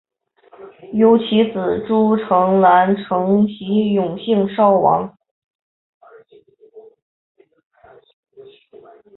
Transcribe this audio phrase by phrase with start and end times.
[0.93, 5.15] 由其子朱诚澜承袭永兴郡王。